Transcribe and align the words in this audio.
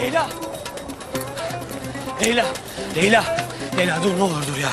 Leyla. 0.00 0.28
Leyla. 2.24 2.46
Leyla. 2.96 3.24
Leyla 3.78 4.02
dur 4.02 4.18
ne 4.18 4.22
olur 4.22 4.42
dur 4.48 4.56
ya. 4.62 4.68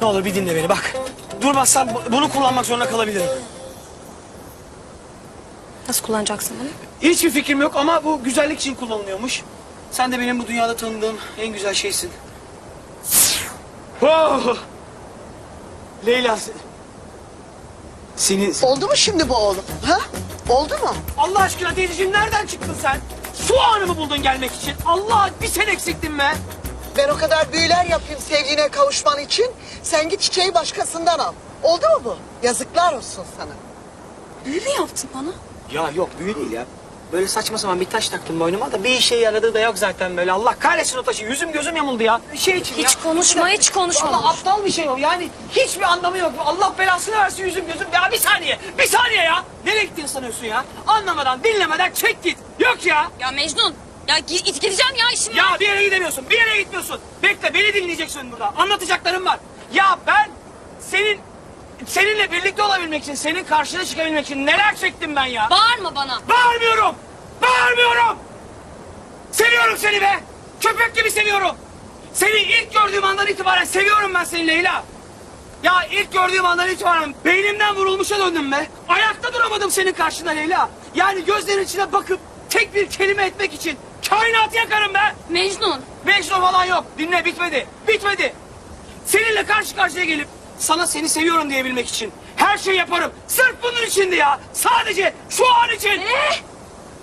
Ne 0.00 0.06
olur 0.06 0.24
bir 0.24 0.34
dinle 0.34 0.54
beni 0.56 0.68
bak. 0.68 0.92
Durmazsan 1.40 1.94
bu- 1.94 2.12
bunu 2.12 2.28
kullanmak 2.32 2.66
zorunda 2.66 2.90
kalabilirim. 2.90 3.26
Nasıl 5.88 6.06
kullanacaksın 6.06 6.56
bunu? 6.60 6.68
Hiçbir 7.10 7.30
fikrim 7.30 7.60
yok 7.62 7.76
ama 7.76 8.04
bu 8.04 8.22
güzellik 8.24 8.60
için 8.60 8.74
kullanılıyormuş. 8.74 9.42
Sen 9.90 10.12
de 10.12 10.18
benim 10.20 10.38
bu 10.38 10.46
dünyada 10.46 10.76
tanıdığım 10.76 11.16
en 11.38 11.46
güzel 11.48 11.74
şeysin. 11.74 12.10
Oh! 14.02 14.56
Leyla. 16.06 16.34
se- 16.34 16.50
Seni... 18.16 18.52
Oldu 18.62 18.86
mu 18.86 18.96
şimdi 18.96 19.28
bu 19.28 19.34
oğlum? 19.36 19.64
Ha? 19.86 19.98
Oldu 20.48 20.74
mu? 20.78 20.94
Allah 21.18 21.40
aşkına 21.40 21.74
teyzeciğim 21.74 22.12
nereden 22.12 22.46
çıktın 22.46 22.76
sen? 22.82 23.00
Şu 23.46 23.60
anı 23.62 23.86
mı 23.86 23.96
buldun 23.96 24.22
gelmek 24.22 24.52
için? 24.54 24.74
Allah 24.86 25.30
bir 25.42 25.46
sen 25.48 25.66
eksiktin 25.66 26.18
be. 26.18 26.34
Ben 26.96 27.08
o 27.08 27.16
kadar 27.18 27.52
büyüler 27.52 27.84
yapayım 27.86 28.20
sevdiğine 28.20 28.68
kavuşman 28.68 29.18
için. 29.18 29.46
Sen 29.82 30.08
git 30.08 30.20
çiçeği 30.20 30.54
başkasından 30.54 31.18
al. 31.18 31.32
Oldu 31.62 31.82
mu 31.86 32.00
bu? 32.04 32.16
Yazıklar 32.46 32.92
olsun 32.92 33.24
sana. 33.36 33.50
Büyü 34.44 34.60
mü 34.60 34.68
yaptın 34.78 35.10
bana? 35.14 35.30
Ya 35.72 35.90
yok 35.90 36.08
büyü 36.20 36.34
değil 36.34 36.50
ya. 36.50 36.64
Böyle 37.12 37.28
saçma 37.28 37.58
sapan 37.58 37.80
bir 37.80 37.84
taş 37.84 38.08
taktım 38.08 38.40
boynuma 38.40 38.72
da 38.72 38.84
bir 38.84 38.90
işe 38.90 39.16
yaradığı 39.16 39.54
da 39.54 39.60
yok 39.60 39.78
zaten 39.78 40.16
böyle. 40.16 40.32
Allah 40.32 40.54
kahretsin 40.58 40.98
o 40.98 41.02
taşı. 41.02 41.24
Yüzüm 41.24 41.52
gözüm 41.52 41.76
yamuldu 41.76 42.02
ya. 42.02 42.20
Şey 42.36 42.56
için 42.58 42.74
Hiç 42.76 42.84
ya. 42.96 43.02
konuşma, 43.02 43.48
hiç 43.48 43.70
konuşma. 43.70 44.12
Valla 44.12 44.28
aptal 44.28 44.64
bir 44.64 44.70
şey 44.70 44.88
o. 44.88 44.96
Yani 44.96 45.28
hiçbir 45.50 45.82
anlamı 45.82 46.18
yok. 46.18 46.32
Allah 46.44 46.72
belasını 46.78 47.16
versin 47.16 47.44
yüzüm 47.44 47.66
gözüm. 47.66 47.86
Ya 47.92 48.08
bir 48.12 48.16
saniye. 48.18 48.58
Bir 48.78 48.86
saniye 48.86 49.22
ya. 49.22 49.44
Nereye 49.64 49.84
gittiğini 49.84 50.08
sanıyorsun 50.08 50.46
ya? 50.46 50.64
Anlamadan 50.86 51.44
dinlemeden 51.44 51.92
çek 51.92 52.22
git. 52.22 52.38
Yok 52.58 52.86
ya. 52.86 53.10
Ya 53.20 53.30
Mecnun. 53.30 53.74
Ya 54.08 54.18
gi- 54.18 54.42
git 54.44 54.60
gideceğim 54.60 54.94
ya 54.96 55.10
işim 55.14 55.32
var. 55.32 55.36
Ya 55.52 55.60
bir 55.60 55.66
yere 55.68 55.84
gidemiyorsun. 55.84 56.24
Bir 56.30 56.38
yere 56.38 56.58
gitmiyorsun. 56.62 57.00
Bekle 57.22 57.54
beni 57.54 57.74
dinleyeceksin 57.74 58.32
burada. 58.32 58.52
Anlatacaklarım 58.56 59.26
var. 59.26 59.38
Ya 59.72 59.98
ben 60.06 60.30
senin 60.80 61.20
seninle 61.86 62.32
birlikte 62.32 62.62
olabilmek 62.62 63.02
için, 63.02 63.14
senin 63.14 63.44
karşına 63.44 63.84
çıkabilmek 63.84 64.24
için 64.24 64.46
neler 64.46 64.76
çektim 64.76 65.16
ben 65.16 65.24
ya? 65.24 65.48
Bağırma 65.50 65.94
bana. 65.94 66.20
Bağırmıyorum! 66.28 66.94
Bağırmıyorum! 67.42 68.18
Seviyorum 69.32 69.76
seni 69.78 70.00
be! 70.00 70.20
Köpek 70.60 70.94
gibi 70.96 71.10
seviyorum! 71.10 71.56
Seni 72.12 72.38
ilk 72.38 72.72
gördüğüm 72.74 73.04
andan 73.04 73.26
itibaren 73.26 73.64
seviyorum 73.64 74.14
ben 74.14 74.24
seni 74.24 74.46
Leyla! 74.46 74.84
Ya 75.62 75.84
ilk 75.90 76.12
gördüğüm 76.12 76.44
andan 76.46 76.68
itibaren 76.68 77.14
beynimden 77.24 77.76
vurulmuşa 77.76 78.18
döndüm 78.18 78.52
be! 78.52 78.66
Ayakta 78.88 79.32
duramadım 79.32 79.70
senin 79.70 79.92
karşında 79.92 80.30
Leyla! 80.30 80.70
Yani 80.94 81.24
gözlerin 81.24 81.64
içine 81.64 81.92
bakıp 81.92 82.20
tek 82.50 82.74
bir 82.74 82.90
kelime 82.90 83.24
etmek 83.24 83.54
için 83.54 83.78
kainatı 84.08 84.56
yakarım 84.56 84.94
be! 84.94 85.14
Mecnun. 85.28 85.80
Mecnun 86.04 86.40
falan 86.40 86.64
yok. 86.64 86.84
Dinle 86.98 87.24
bitmedi. 87.24 87.66
Bitmedi. 87.88 88.34
Seninle 89.06 89.46
karşı 89.46 89.76
karşıya 89.76 90.04
gelip 90.04 90.28
sana 90.58 90.86
seni 90.86 91.08
seviyorum 91.08 91.50
diyebilmek 91.50 91.88
için 91.88 92.12
her 92.36 92.58
şeyi 92.58 92.76
yaparım. 92.76 93.12
Sırf 93.28 93.54
bunun 93.62 93.86
içindi 93.86 94.16
ya. 94.16 94.40
Sadece 94.52 95.14
şu 95.30 95.44
an 95.54 95.70
için. 95.76 95.88
Ee, 96.00 96.30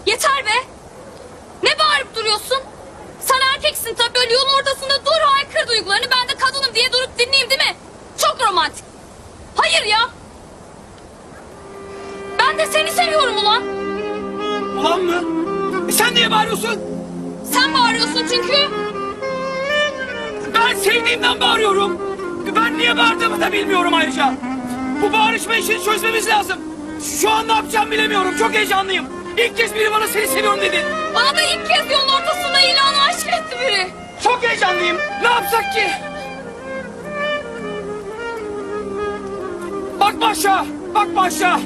yeter 0.05 0.45
be. 0.45 0.63
Ne 1.63 1.69
bağırıp 1.79 2.15
duruyorsun? 2.15 2.57
Sen 3.21 3.39
erkeksin 3.55 3.93
tabii 3.95 4.19
öyle 4.19 4.33
yolun 4.33 4.53
ortasında 4.59 5.05
dur 5.05 5.21
haykır 5.21 5.67
duygularını. 5.67 6.05
Ben 6.11 6.27
de 6.29 6.39
kadınım 6.39 6.75
diye 6.75 6.91
durup 6.93 7.19
dinleyeyim 7.19 7.49
değil 7.49 7.61
mi? 7.61 7.75
Çok 8.17 8.47
romantik. 8.49 8.83
Hayır 9.55 9.83
ya. 9.85 10.09
Ben 12.39 12.57
de 12.57 12.65
seni 12.65 12.91
seviyorum 12.91 13.37
ulan. 13.37 13.63
Ulan 14.77 15.01
mı? 15.01 15.23
E 15.89 15.91
sen 15.91 16.15
niye 16.15 16.31
bağırıyorsun? 16.31 16.79
Sen 17.53 17.73
bağırıyorsun 17.73 18.27
çünkü. 18.31 18.69
Ben 20.53 20.75
sevdiğimden 20.75 21.39
bağırıyorum. 21.41 22.14
Ben 22.55 22.77
niye 22.77 22.97
bağırdığımı 22.97 23.41
da 23.41 23.51
bilmiyorum 23.51 23.93
ayrıca. 23.93 24.33
Bu 25.01 25.13
bağırışma 25.13 25.55
işini 25.55 25.83
çözmemiz 25.83 26.27
lazım. 26.27 26.57
Şu 27.21 27.29
an 27.29 27.47
ne 27.47 27.51
yapacağımı 27.53 27.91
bilemiyorum. 27.91 28.37
Çok 28.39 28.53
heyecanlıyım. 28.53 29.05
İlk 29.37 29.57
kez 29.57 29.75
biri 29.75 29.91
bana 29.91 30.07
seni 30.07 30.27
seviyorum 30.27 30.61
dedi. 30.61 30.85
Bana 31.15 31.35
da 31.35 31.41
ilk 31.41 31.67
kez 31.67 31.91
yolun 31.91 32.13
ortasında 32.13 32.59
ilanı 32.59 33.01
aşk 33.09 33.27
etti 33.27 33.57
biri. 33.61 33.87
Çok 34.23 34.43
heyecanlıyım. 34.43 34.97
Ne 35.21 35.27
yapsak 35.27 35.73
ki? 35.73 35.87
Bakma 39.99 40.25
aşağı. 40.27 40.65
Bakma 40.95 41.21
aşağı. 41.21 41.59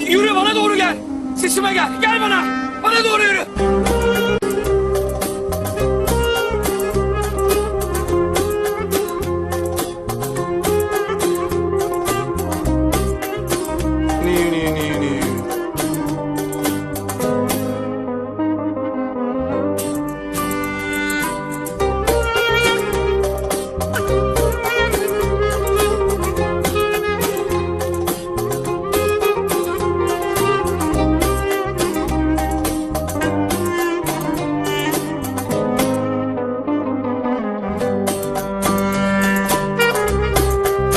Yürü 0.00 0.34
bana 0.34 0.54
doğru 0.54 0.76
gel. 0.76 0.96
Sesime 1.36 1.72
gel. 1.72 1.88
Gel 2.00 2.20
bana. 2.20 2.44
Bana 2.82 3.04
doğru 3.04 3.22
yürü. 3.22 3.44